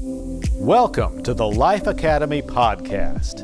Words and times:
Welcome 0.00 1.24
to 1.24 1.34
the 1.34 1.48
Life 1.48 1.88
Academy 1.88 2.40
Podcast. 2.40 3.40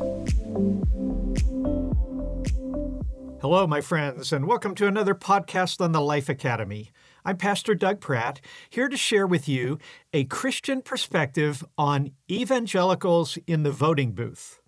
Hello, 3.41 3.67
my 3.67 3.81
friends, 3.81 4.31
and 4.31 4.47
welcome 4.47 4.73
to 4.75 4.87
another 4.87 5.13
podcast 5.13 5.81
on 5.81 5.91
the 5.91 5.99
Life 5.99 6.29
Academy. 6.29 6.91
I'm 7.25 7.35
Pastor 7.35 7.75
Doug 7.75 7.99
Pratt, 7.99 8.39
here 8.69 8.87
to 8.87 8.95
share 8.95 9.27
with 9.27 9.49
you 9.49 9.79
a 10.13 10.23
Christian 10.23 10.81
perspective 10.81 11.61
on 11.77 12.11
evangelicals 12.31 13.37
in 13.47 13.63
the 13.63 13.71
voting 13.71 14.13
booth. 14.13 14.61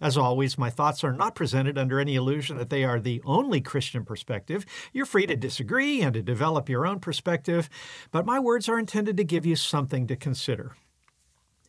As 0.00 0.16
always, 0.16 0.56
my 0.56 0.70
thoughts 0.70 1.04
are 1.04 1.12
not 1.12 1.34
presented 1.34 1.76
under 1.76 2.00
any 2.00 2.14
illusion 2.14 2.56
that 2.56 2.70
they 2.70 2.84
are 2.84 3.00
the 3.00 3.20
only 3.26 3.60
Christian 3.60 4.02
perspective. 4.02 4.64
You're 4.94 5.04
free 5.04 5.26
to 5.26 5.36
disagree 5.36 6.00
and 6.00 6.14
to 6.14 6.22
develop 6.22 6.70
your 6.70 6.86
own 6.86 7.00
perspective, 7.00 7.68
but 8.12 8.24
my 8.24 8.38
words 8.38 8.66
are 8.66 8.78
intended 8.78 9.18
to 9.18 9.24
give 9.24 9.44
you 9.44 9.56
something 9.56 10.06
to 10.06 10.16
consider. 10.16 10.74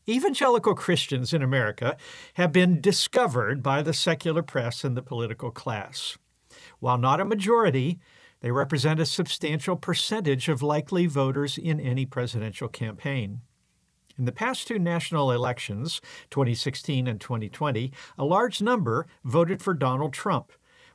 Evangelical 0.09 0.73
Christians 0.73 1.33
in 1.33 1.43
America 1.43 1.95
have 2.33 2.51
been 2.51 2.81
discovered 2.81 3.61
by 3.61 3.83
the 3.83 3.93
secular 3.93 4.41
press 4.41 4.83
and 4.83 4.97
the 4.97 5.03
political 5.03 5.51
class. 5.51 6.17
While 6.79 6.97
not 6.97 7.19
a 7.19 7.25
majority, 7.25 7.99
they 8.41 8.49
represent 8.49 8.99
a 8.99 9.05
substantial 9.05 9.75
percentage 9.75 10.49
of 10.49 10.63
likely 10.63 11.05
voters 11.05 11.59
in 11.59 11.79
any 11.79 12.07
presidential 12.07 12.67
campaign. 12.67 13.41
In 14.17 14.25
the 14.25 14.31
past 14.31 14.67
two 14.67 14.79
national 14.79 15.31
elections, 15.31 16.01
2016 16.31 17.05
and 17.05 17.21
2020, 17.21 17.91
a 18.17 18.25
large 18.25 18.63
number 18.63 19.05
voted 19.23 19.61
for 19.61 19.75
Donald 19.75 20.13
Trump, 20.13 20.51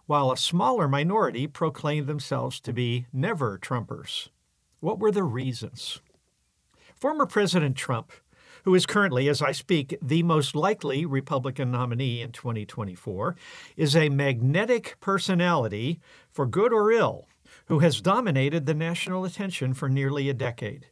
while 0.07 0.33
a 0.33 0.37
smaller 0.37 0.89
minority 0.89 1.47
proclaimed 1.47 2.09
themselves 2.09 2.59
to 2.61 2.73
be 2.73 3.07
never 3.13 3.59
Trumpers. 3.59 4.31
What 4.81 4.99
were 4.99 5.13
the 5.13 5.23
reasons? 5.23 6.01
Former 6.97 7.27
President 7.27 7.77
Trump, 7.77 8.13
who 8.65 8.75
is 8.75 8.87
currently, 8.87 9.29
as 9.29 9.43
I 9.43 9.53
speak, 9.53 9.97
the 10.03 10.23
most 10.23 10.55
likely 10.55 11.05
Republican 11.05 11.71
nominee 11.71 12.21
in 12.23 12.33
2024, 12.33 13.37
is 13.77 13.95
a 13.95 14.09
magnetic 14.09 14.97
personality, 15.01 16.01
for 16.31 16.47
good 16.47 16.73
or 16.73 16.91
ill, 16.91 17.27
who 17.67 17.81
has 17.81 18.01
dominated 18.01 18.67
the 18.67 18.75
national 18.75 19.25
attention 19.25 19.75
for 19.75 19.89
nearly 19.89 20.29
a 20.29 20.35
decade. 20.35 20.87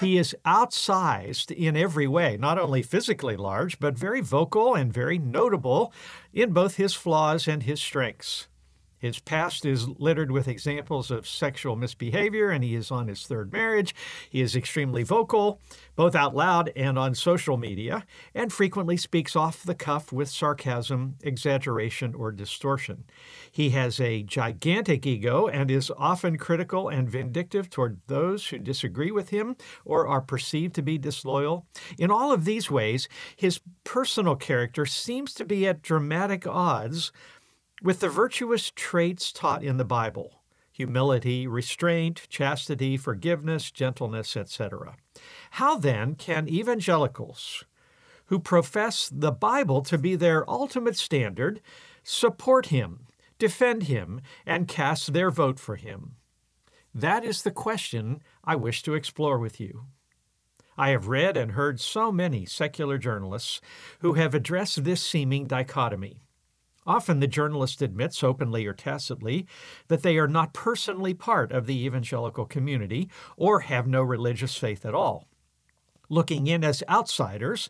He 0.00 0.18
is 0.18 0.36
outsized 0.44 1.50
in 1.50 1.76
every 1.76 2.06
way, 2.06 2.36
not 2.36 2.58
only 2.58 2.82
physically 2.82 3.36
large, 3.36 3.78
but 3.78 3.96
very 3.96 4.20
vocal 4.20 4.74
and 4.74 4.92
very 4.92 5.18
notable 5.18 5.92
in 6.34 6.52
both 6.52 6.76
his 6.76 6.92
flaws 6.92 7.48
and 7.48 7.62
his 7.62 7.80
strengths. 7.80 8.48
His 9.06 9.20
past 9.20 9.64
is 9.64 9.88
littered 9.88 10.32
with 10.32 10.48
examples 10.48 11.12
of 11.12 11.28
sexual 11.28 11.76
misbehavior, 11.76 12.50
and 12.50 12.64
he 12.64 12.74
is 12.74 12.90
on 12.90 13.06
his 13.06 13.24
third 13.24 13.52
marriage. 13.52 13.94
He 14.28 14.40
is 14.40 14.56
extremely 14.56 15.04
vocal, 15.04 15.60
both 15.94 16.16
out 16.16 16.34
loud 16.34 16.72
and 16.74 16.98
on 16.98 17.14
social 17.14 17.56
media, 17.56 18.04
and 18.34 18.52
frequently 18.52 18.96
speaks 18.96 19.36
off 19.36 19.62
the 19.62 19.76
cuff 19.76 20.10
with 20.12 20.28
sarcasm, 20.28 21.14
exaggeration, 21.22 22.16
or 22.16 22.32
distortion. 22.32 23.04
He 23.52 23.70
has 23.70 24.00
a 24.00 24.24
gigantic 24.24 25.06
ego 25.06 25.46
and 25.46 25.70
is 25.70 25.92
often 25.96 26.36
critical 26.36 26.88
and 26.88 27.08
vindictive 27.08 27.70
toward 27.70 28.00
those 28.08 28.48
who 28.48 28.58
disagree 28.58 29.12
with 29.12 29.28
him 29.28 29.54
or 29.84 30.08
are 30.08 30.20
perceived 30.20 30.74
to 30.74 30.82
be 30.82 30.98
disloyal. 30.98 31.64
In 31.96 32.10
all 32.10 32.32
of 32.32 32.44
these 32.44 32.72
ways, 32.72 33.08
his 33.36 33.60
personal 33.84 34.34
character 34.34 34.84
seems 34.84 35.32
to 35.34 35.44
be 35.44 35.68
at 35.68 35.80
dramatic 35.80 36.44
odds 36.44 37.12
with 37.82 38.00
the 38.00 38.08
virtuous 38.08 38.72
traits 38.74 39.32
taught 39.32 39.62
in 39.62 39.76
the 39.76 39.84
Bible 39.84 40.42
humility, 40.76 41.46
restraint, 41.46 42.26
chastity, 42.28 42.98
forgiveness, 42.98 43.70
gentleness, 43.70 44.36
etc. 44.36 44.94
How 45.52 45.78
then 45.78 46.14
can 46.14 46.50
evangelicals 46.50 47.64
who 48.26 48.38
profess 48.38 49.10
the 49.10 49.32
Bible 49.32 49.80
to 49.80 49.96
be 49.96 50.16
their 50.16 50.48
ultimate 50.50 50.96
standard 50.96 51.62
support 52.02 52.66
him, 52.66 53.06
defend 53.38 53.84
him, 53.84 54.20
and 54.44 54.68
cast 54.68 55.14
their 55.14 55.30
vote 55.30 55.58
for 55.58 55.76
him? 55.76 56.16
That 56.94 57.24
is 57.24 57.42
the 57.42 57.50
question 57.50 58.22
I 58.44 58.54
wish 58.56 58.82
to 58.82 58.94
explore 58.94 59.38
with 59.38 59.58
you. 59.58 59.86
I 60.76 60.90
have 60.90 61.08
read 61.08 61.38
and 61.38 61.52
heard 61.52 61.80
so 61.80 62.12
many 62.12 62.44
secular 62.44 62.98
journalists 62.98 63.62
who 64.00 64.12
have 64.12 64.34
addressed 64.34 64.84
this 64.84 65.02
seeming 65.02 65.46
dichotomy. 65.46 66.20
Often 66.86 67.20
the 67.20 67.26
journalist 67.26 67.82
admits, 67.82 68.22
openly 68.22 68.66
or 68.66 68.72
tacitly, 68.72 69.46
that 69.88 70.02
they 70.02 70.18
are 70.18 70.28
not 70.28 70.54
personally 70.54 71.14
part 71.14 71.50
of 71.50 71.66
the 71.66 71.84
evangelical 71.84 72.46
community 72.46 73.08
or 73.36 73.60
have 73.60 73.86
no 73.86 74.02
religious 74.02 74.56
faith 74.56 74.86
at 74.86 74.94
all. 74.94 75.26
Looking 76.08 76.46
in 76.46 76.62
as 76.62 76.84
outsiders, 76.88 77.68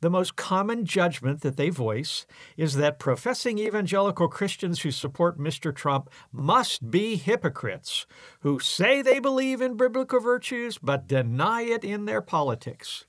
the 0.00 0.10
most 0.10 0.36
common 0.36 0.84
judgment 0.84 1.40
that 1.40 1.56
they 1.56 1.70
voice 1.70 2.26
is 2.56 2.74
that 2.74 2.98
professing 2.98 3.58
evangelical 3.58 4.28
Christians 4.28 4.82
who 4.82 4.90
support 4.90 5.38
Mr. 5.38 5.74
Trump 5.74 6.10
must 6.30 6.90
be 6.90 7.16
hypocrites 7.16 8.06
who 8.40 8.58
say 8.58 9.00
they 9.00 9.18
believe 9.18 9.62
in 9.62 9.78
biblical 9.78 10.20
virtues 10.20 10.76
but 10.76 11.08
deny 11.08 11.62
it 11.62 11.82
in 11.82 12.04
their 12.04 12.20
politics. 12.20 13.06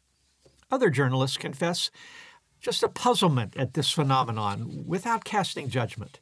Other 0.71 0.89
journalists 0.89 1.37
confess 1.37 1.91
just 2.59 2.83
a 2.83 2.89
puzzlement 2.89 3.55
at 3.57 3.73
this 3.73 3.91
phenomenon 3.91 4.83
without 4.85 5.23
casting 5.23 5.69
judgment. 5.69 6.19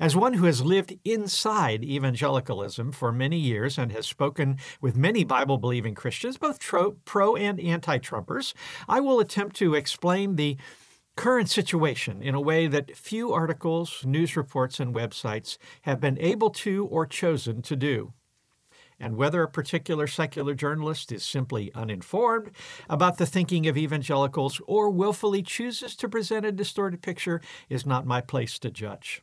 As 0.00 0.16
one 0.16 0.34
who 0.34 0.46
has 0.46 0.64
lived 0.64 0.98
inside 1.04 1.84
evangelicalism 1.84 2.92
for 2.92 3.12
many 3.12 3.38
years 3.38 3.78
and 3.78 3.92
has 3.92 4.06
spoken 4.06 4.58
with 4.80 4.96
many 4.96 5.24
Bible 5.24 5.58
believing 5.58 5.94
Christians, 5.94 6.38
both 6.38 6.60
pro 7.04 7.36
and 7.36 7.60
anti 7.60 7.98
Trumpers, 7.98 8.52
I 8.88 9.00
will 9.00 9.20
attempt 9.20 9.56
to 9.56 9.74
explain 9.74 10.36
the 10.36 10.56
current 11.16 11.48
situation 11.48 12.22
in 12.22 12.34
a 12.34 12.40
way 12.40 12.66
that 12.66 12.96
few 12.96 13.32
articles, 13.32 14.04
news 14.04 14.36
reports, 14.36 14.80
and 14.80 14.94
websites 14.94 15.56
have 15.82 16.00
been 16.00 16.18
able 16.18 16.50
to 16.50 16.86
or 16.86 17.06
chosen 17.06 17.62
to 17.62 17.76
do 17.76 18.12
and 18.98 19.16
whether 19.16 19.42
a 19.42 19.48
particular 19.48 20.06
secular 20.06 20.54
journalist 20.54 21.12
is 21.12 21.24
simply 21.24 21.72
uninformed 21.74 22.50
about 22.88 23.18
the 23.18 23.26
thinking 23.26 23.66
of 23.66 23.76
evangelicals 23.76 24.60
or 24.66 24.90
willfully 24.90 25.42
chooses 25.42 25.94
to 25.96 26.08
present 26.08 26.46
a 26.46 26.52
distorted 26.52 27.02
picture 27.02 27.40
is 27.68 27.86
not 27.86 28.06
my 28.06 28.20
place 28.20 28.58
to 28.58 28.70
judge. 28.70 29.22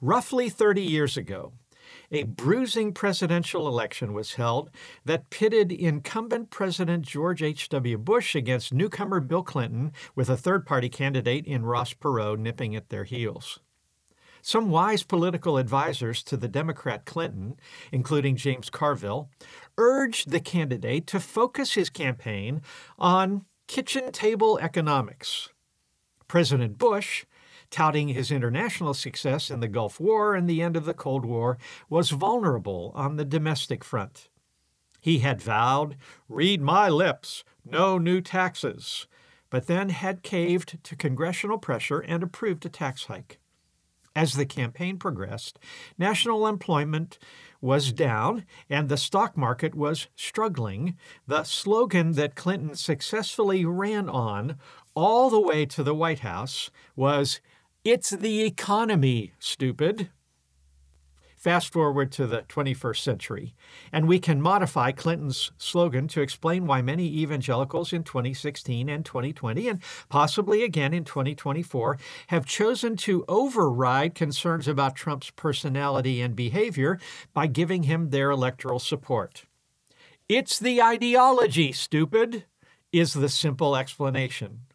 Roughly 0.00 0.48
30 0.48 0.82
years 0.82 1.16
ago, 1.16 1.52
a 2.10 2.24
bruising 2.24 2.92
presidential 2.92 3.68
election 3.68 4.12
was 4.12 4.34
held 4.34 4.70
that 5.04 5.30
pitted 5.30 5.72
incumbent 5.72 6.50
President 6.50 7.04
George 7.04 7.42
H.W. 7.42 7.98
Bush 7.98 8.34
against 8.34 8.72
newcomer 8.72 9.20
Bill 9.20 9.42
Clinton, 9.42 9.92
with 10.14 10.28
a 10.28 10.36
third 10.36 10.66
party 10.66 10.88
candidate 10.88 11.46
in 11.46 11.64
Ross 11.64 11.92
Perot 11.92 12.38
nipping 12.38 12.74
at 12.76 12.88
their 12.88 13.04
heels. 13.04 13.60
Some 14.42 14.70
wise 14.70 15.02
political 15.02 15.58
advisers 15.58 16.22
to 16.24 16.36
the 16.36 16.48
Democrat 16.48 17.04
Clinton, 17.04 17.56
including 17.92 18.36
James 18.36 18.70
Carville, 18.70 19.30
urged 19.76 20.30
the 20.30 20.40
candidate 20.40 21.06
to 21.08 21.20
focus 21.20 21.74
his 21.74 21.90
campaign 21.90 22.62
on 22.98 23.44
kitchen 23.66 24.12
table 24.12 24.58
economics. 24.58 25.50
President 26.26 26.78
Bush, 26.78 27.24
touting 27.70 28.08
his 28.08 28.30
international 28.30 28.94
success 28.94 29.50
in 29.50 29.60
the 29.60 29.68
Gulf 29.68 30.00
War 30.00 30.34
and 30.34 30.48
the 30.48 30.62
end 30.62 30.76
of 30.76 30.84
the 30.84 30.94
Cold 30.94 31.24
War, 31.24 31.58
was 31.88 32.10
vulnerable 32.10 32.92
on 32.94 33.16
the 33.16 33.24
domestic 33.24 33.84
front. 33.84 34.28
He 35.00 35.20
had 35.20 35.40
vowed, 35.40 35.96
read 36.28 36.60
my 36.60 36.88
lips, 36.88 37.44
no 37.64 37.98
new 37.98 38.20
taxes, 38.20 39.06
but 39.50 39.66
then 39.66 39.88
had 39.88 40.22
caved 40.22 40.82
to 40.84 40.96
congressional 40.96 41.58
pressure 41.58 42.00
and 42.00 42.22
approved 42.22 42.64
a 42.66 42.68
tax 42.68 43.04
hike. 43.04 43.38
As 44.16 44.34
the 44.34 44.46
campaign 44.46 44.98
progressed, 44.98 45.58
national 45.96 46.46
employment 46.46 47.18
was 47.60 47.92
down 47.92 48.44
and 48.68 48.88
the 48.88 48.96
stock 48.96 49.36
market 49.36 49.74
was 49.74 50.08
struggling. 50.16 50.96
The 51.28 51.44
slogan 51.44 52.12
that 52.12 52.34
Clinton 52.34 52.74
successfully 52.74 53.64
ran 53.64 54.08
on 54.08 54.56
all 54.94 55.30
the 55.30 55.40
way 55.40 55.64
to 55.66 55.82
the 55.84 55.94
White 55.94 56.20
House 56.20 56.70
was 56.96 57.40
It's 57.84 58.10
the 58.10 58.42
economy, 58.42 59.32
stupid. 59.38 60.10
Fast 61.40 61.72
forward 61.72 62.12
to 62.12 62.26
the 62.26 62.42
21st 62.42 62.98
century, 62.98 63.54
and 63.90 64.06
we 64.06 64.18
can 64.18 64.42
modify 64.42 64.92
Clinton's 64.92 65.52
slogan 65.56 66.06
to 66.08 66.20
explain 66.20 66.66
why 66.66 66.82
many 66.82 67.06
evangelicals 67.06 67.94
in 67.94 68.04
2016 68.04 68.90
and 68.90 69.06
2020, 69.06 69.66
and 69.66 69.82
possibly 70.10 70.62
again 70.62 70.92
in 70.92 71.02
2024, 71.02 71.96
have 72.26 72.44
chosen 72.44 72.94
to 72.94 73.24
override 73.26 74.14
concerns 74.14 74.68
about 74.68 74.94
Trump's 74.94 75.30
personality 75.30 76.20
and 76.20 76.36
behavior 76.36 76.98
by 77.32 77.46
giving 77.46 77.84
him 77.84 78.10
their 78.10 78.30
electoral 78.30 78.78
support. 78.78 79.46
It's 80.28 80.58
the 80.58 80.82
ideology, 80.82 81.72
stupid, 81.72 82.44
is 82.92 83.14
the 83.14 83.30
simple 83.30 83.76
explanation. 83.76 84.66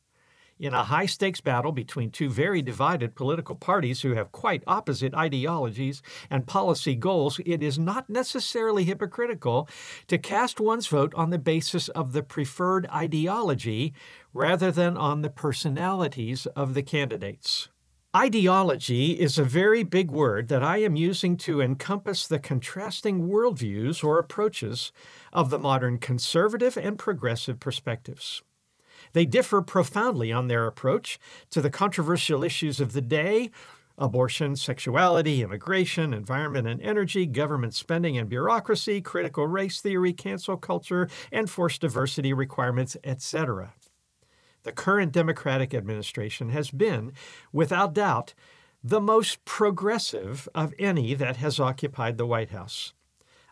In 0.57 0.73
a 0.73 0.85
high 0.85 1.05
stakes 1.05 1.41
battle 1.41 1.73
between 1.73 2.11
two 2.11 2.29
very 2.29 2.61
divided 2.61 3.13
political 3.13 3.55
parties 3.55 4.01
who 4.01 4.13
have 4.13 4.31
quite 4.31 4.63
opposite 4.65 5.13
ideologies 5.13 6.01
and 6.29 6.47
policy 6.47 6.95
goals, 6.95 7.41
it 7.45 7.61
is 7.61 7.77
not 7.77 8.09
necessarily 8.09 8.85
hypocritical 8.85 9.67
to 10.07 10.17
cast 10.17 10.61
one's 10.61 10.87
vote 10.87 11.13
on 11.13 11.29
the 11.29 11.37
basis 11.37 11.89
of 11.89 12.13
the 12.13 12.23
preferred 12.23 12.87
ideology 12.87 13.93
rather 14.33 14.71
than 14.71 14.95
on 14.95 15.23
the 15.23 15.29
personalities 15.29 16.45
of 16.55 16.73
the 16.73 16.83
candidates. 16.83 17.67
Ideology 18.15 19.19
is 19.19 19.37
a 19.37 19.43
very 19.43 19.83
big 19.83 20.09
word 20.09 20.47
that 20.47 20.63
I 20.63 20.77
am 20.77 20.95
using 20.95 21.35
to 21.37 21.59
encompass 21.59 22.27
the 22.27 22.39
contrasting 22.39 23.27
worldviews 23.27 24.05
or 24.05 24.19
approaches 24.19 24.93
of 25.33 25.49
the 25.49 25.59
modern 25.59 25.97
conservative 25.97 26.77
and 26.77 26.97
progressive 26.97 27.59
perspectives. 27.59 28.41
They 29.15 29.25
differ 29.25 29.61
profoundly 29.61 30.33
on 30.33 30.49
their 30.49 30.67
approach 30.67 31.17
to 31.51 31.61
the 31.61 31.69
controversial 31.69 32.43
issues 32.43 32.81
of 32.81 32.91
the 32.91 33.01
day 33.01 33.49
abortion, 33.97 34.57
sexuality, 34.57 35.41
immigration, 35.41 36.13
environment 36.13 36.67
and 36.67 36.81
energy, 36.81 37.25
government 37.25 37.73
spending 37.73 38.17
and 38.17 38.27
bureaucracy, 38.27 38.99
critical 38.99 39.47
race 39.47 39.79
theory, 39.79 40.11
cancel 40.11 40.57
culture, 40.57 41.07
and 41.31 41.49
forced 41.49 41.79
diversity 41.79 42.33
requirements, 42.33 42.97
etc. 43.05 43.73
The 44.63 44.73
current 44.73 45.13
Democratic 45.13 45.73
administration 45.73 46.49
has 46.49 46.69
been, 46.69 47.13
without 47.53 47.93
doubt, 47.93 48.33
the 48.83 48.99
most 48.99 49.45
progressive 49.45 50.49
of 50.53 50.73
any 50.77 51.13
that 51.13 51.37
has 51.37 51.57
occupied 51.57 52.17
the 52.17 52.27
White 52.27 52.49
House. 52.49 52.91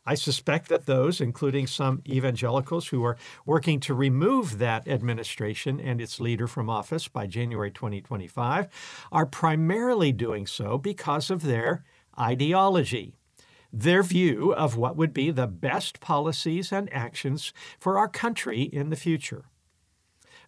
I 0.05 0.15
suspect 0.15 0.67
that 0.67 0.85
those, 0.85 1.21
including 1.21 1.65
some 1.65 2.01
evangelicals 2.07 2.88
who 2.88 3.03
are 3.05 3.17
working 3.45 3.79
to 3.81 3.94
remove 3.94 4.57
that 4.57 4.88
administration 4.88 5.79
and 5.79 6.01
its 6.01 6.19
leader 6.19 6.47
from 6.47 6.69
office 6.69 7.07
by 7.07 7.25
January 7.25 7.71
2025, 7.71 8.67
are 9.11 9.25
primarily 9.25 10.11
doing 10.11 10.45
so 10.45 10.77
because 10.77 11.29
of 11.29 11.44
their 11.44 11.85
ideology, 12.19 13.15
their 13.71 14.03
view 14.03 14.53
of 14.53 14.75
what 14.75 14.97
would 14.97 15.13
be 15.13 15.31
the 15.31 15.47
best 15.47 16.01
policies 16.01 16.71
and 16.71 16.91
actions 16.94 17.53
for 17.79 17.97
our 17.97 18.09
country 18.09 18.63
in 18.63 18.89
the 18.89 18.95
future. 18.97 19.45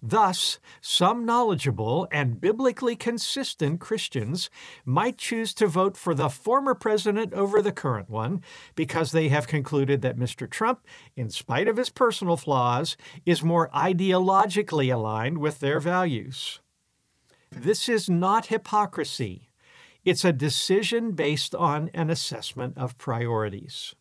Thus, 0.07 0.59
some 0.81 1.25
knowledgeable 1.25 2.07
and 2.11 2.39
biblically 2.39 2.95
consistent 2.95 3.79
Christians 3.79 4.51
might 4.85 5.17
choose 5.17 5.51
to 5.55 5.65
vote 5.65 5.97
for 5.97 6.13
the 6.13 6.29
former 6.29 6.75
president 6.75 7.33
over 7.33 7.59
the 7.59 7.71
current 7.71 8.07
one 8.07 8.43
because 8.75 9.11
they 9.11 9.29
have 9.29 9.47
concluded 9.47 10.03
that 10.03 10.19
Mr. 10.19 10.47
Trump, 10.47 10.85
in 11.15 11.31
spite 11.31 11.67
of 11.67 11.77
his 11.77 11.89
personal 11.89 12.37
flaws, 12.37 12.95
is 13.25 13.41
more 13.41 13.67
ideologically 13.69 14.93
aligned 14.93 15.39
with 15.39 15.59
their 15.59 15.79
values. 15.79 16.59
This 17.49 17.89
is 17.89 18.07
not 18.07 18.47
hypocrisy. 18.47 19.49
It's 20.03 20.23
a 20.23 20.31
decision 20.31 21.13
based 21.13 21.55
on 21.55 21.89
an 21.95 22.11
assessment 22.11 22.77
of 22.77 22.99
priorities. 22.99 23.95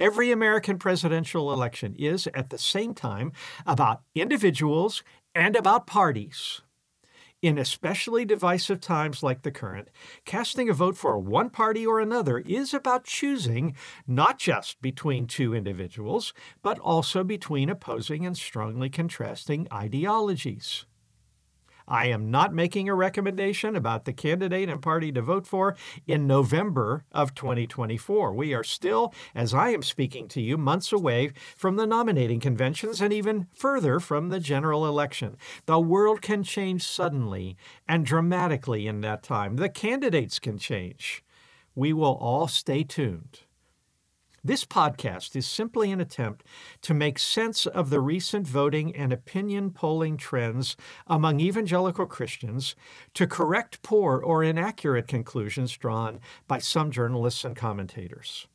Every 0.00 0.32
American 0.32 0.78
presidential 0.78 1.52
election 1.52 1.94
is, 1.98 2.26
at 2.28 2.48
the 2.48 2.56
same 2.56 2.94
time, 2.94 3.32
about 3.66 4.00
individuals 4.14 5.04
and 5.34 5.54
about 5.54 5.86
parties. 5.86 6.62
In 7.42 7.58
especially 7.58 8.24
divisive 8.24 8.80
times 8.80 9.22
like 9.22 9.42
the 9.42 9.50
current, 9.50 9.88
casting 10.24 10.70
a 10.70 10.74
vote 10.74 10.96
for 10.96 11.18
one 11.18 11.50
party 11.50 11.86
or 11.86 12.00
another 12.00 12.38
is 12.38 12.72
about 12.72 13.04
choosing 13.04 13.74
not 14.06 14.38
just 14.38 14.80
between 14.80 15.26
two 15.26 15.54
individuals, 15.54 16.32
but 16.62 16.78
also 16.78 17.22
between 17.22 17.68
opposing 17.68 18.24
and 18.24 18.38
strongly 18.38 18.88
contrasting 18.88 19.68
ideologies. 19.70 20.86
I 21.90 22.06
am 22.06 22.30
not 22.30 22.54
making 22.54 22.88
a 22.88 22.94
recommendation 22.94 23.74
about 23.74 24.04
the 24.04 24.12
candidate 24.12 24.68
and 24.68 24.80
party 24.80 25.10
to 25.10 25.20
vote 25.20 25.44
for 25.44 25.76
in 26.06 26.28
November 26.28 27.04
of 27.10 27.34
2024. 27.34 28.32
We 28.32 28.54
are 28.54 28.62
still, 28.62 29.12
as 29.34 29.52
I 29.52 29.70
am 29.70 29.82
speaking 29.82 30.28
to 30.28 30.40
you, 30.40 30.56
months 30.56 30.92
away 30.92 31.32
from 31.56 31.74
the 31.74 31.88
nominating 31.88 32.38
conventions 32.38 33.00
and 33.00 33.12
even 33.12 33.48
further 33.52 33.98
from 33.98 34.28
the 34.28 34.38
general 34.38 34.86
election. 34.86 35.36
The 35.66 35.80
world 35.80 36.22
can 36.22 36.44
change 36.44 36.86
suddenly 36.86 37.56
and 37.88 38.06
dramatically 38.06 38.86
in 38.86 39.00
that 39.00 39.24
time. 39.24 39.56
The 39.56 39.68
candidates 39.68 40.38
can 40.38 40.58
change. 40.58 41.24
We 41.74 41.92
will 41.92 42.16
all 42.20 42.46
stay 42.46 42.84
tuned. 42.84 43.40
This 44.42 44.64
podcast 44.64 45.36
is 45.36 45.46
simply 45.46 45.92
an 45.92 46.00
attempt 46.00 46.46
to 46.80 46.94
make 46.94 47.18
sense 47.18 47.66
of 47.66 47.90
the 47.90 48.00
recent 48.00 48.46
voting 48.46 48.96
and 48.96 49.12
opinion 49.12 49.70
polling 49.70 50.16
trends 50.16 50.78
among 51.06 51.40
evangelical 51.40 52.06
Christians 52.06 52.74
to 53.12 53.26
correct 53.26 53.82
poor 53.82 54.18
or 54.18 54.42
inaccurate 54.42 55.08
conclusions 55.08 55.76
drawn 55.76 56.20
by 56.48 56.58
some 56.58 56.90
journalists 56.90 57.44
and 57.44 57.54
commentators. 57.54 58.46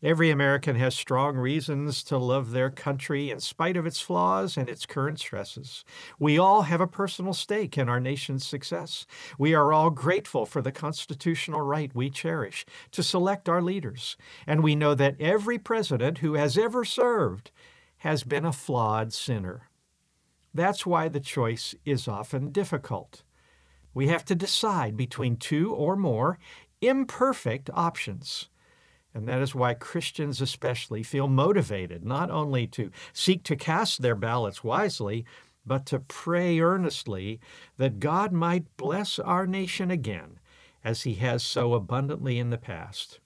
Every 0.00 0.30
American 0.30 0.76
has 0.76 0.94
strong 0.94 1.36
reasons 1.36 2.04
to 2.04 2.18
love 2.18 2.52
their 2.52 2.70
country 2.70 3.32
in 3.32 3.40
spite 3.40 3.76
of 3.76 3.84
its 3.84 4.00
flaws 4.00 4.56
and 4.56 4.68
its 4.68 4.86
current 4.86 5.18
stresses. 5.18 5.84
We 6.20 6.38
all 6.38 6.62
have 6.62 6.80
a 6.80 6.86
personal 6.86 7.32
stake 7.32 7.76
in 7.76 7.88
our 7.88 7.98
nation's 7.98 8.46
success. 8.46 9.06
We 9.38 9.54
are 9.54 9.72
all 9.72 9.90
grateful 9.90 10.46
for 10.46 10.62
the 10.62 10.70
constitutional 10.70 11.62
right 11.62 11.92
we 11.96 12.10
cherish 12.10 12.64
to 12.92 13.02
select 13.02 13.48
our 13.48 13.60
leaders. 13.60 14.16
And 14.46 14.62
we 14.62 14.76
know 14.76 14.94
that 14.94 15.20
every 15.20 15.58
president 15.58 16.18
who 16.18 16.34
has 16.34 16.56
ever 16.56 16.84
served 16.84 17.50
has 17.98 18.22
been 18.22 18.44
a 18.44 18.52
flawed 18.52 19.12
sinner. 19.12 19.68
That's 20.54 20.86
why 20.86 21.08
the 21.08 21.18
choice 21.18 21.74
is 21.84 22.06
often 22.06 22.52
difficult. 22.52 23.24
We 23.94 24.06
have 24.06 24.24
to 24.26 24.36
decide 24.36 24.96
between 24.96 25.38
two 25.38 25.74
or 25.74 25.96
more 25.96 26.38
imperfect 26.80 27.68
options. 27.74 28.48
And 29.14 29.26
that 29.26 29.40
is 29.40 29.54
why 29.54 29.74
Christians, 29.74 30.40
especially, 30.40 31.02
feel 31.02 31.28
motivated 31.28 32.04
not 32.04 32.30
only 32.30 32.66
to 32.68 32.90
seek 33.12 33.42
to 33.44 33.56
cast 33.56 34.02
their 34.02 34.14
ballots 34.14 34.62
wisely, 34.62 35.24
but 35.66 35.86
to 35.86 36.00
pray 36.00 36.60
earnestly 36.60 37.40
that 37.76 38.00
God 38.00 38.32
might 38.32 38.76
bless 38.76 39.18
our 39.18 39.46
nation 39.46 39.90
again, 39.90 40.38
as 40.84 41.02
He 41.02 41.14
has 41.14 41.42
so 41.42 41.74
abundantly 41.74 42.38
in 42.38 42.50
the 42.50 42.58
past. 42.58 43.20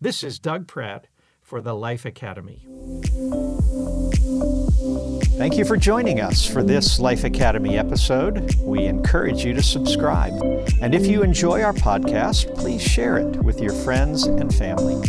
This 0.00 0.22
is 0.22 0.38
Doug 0.38 0.66
Pratt 0.66 1.08
for 1.50 1.60
the 1.60 1.74
Life 1.74 2.04
Academy. 2.04 2.64
Thank 5.36 5.58
you 5.58 5.64
for 5.64 5.76
joining 5.76 6.20
us 6.20 6.46
for 6.46 6.62
this 6.62 7.00
Life 7.00 7.24
Academy 7.24 7.76
episode. 7.76 8.54
We 8.60 8.84
encourage 8.84 9.44
you 9.44 9.52
to 9.54 9.62
subscribe. 9.62 10.32
And 10.80 10.94
if 10.94 11.08
you 11.08 11.24
enjoy 11.24 11.62
our 11.62 11.72
podcast, 11.72 12.54
please 12.54 12.80
share 12.80 13.18
it 13.18 13.42
with 13.42 13.60
your 13.60 13.72
friends 13.72 14.26
and 14.26 14.54
family. 14.54 15.02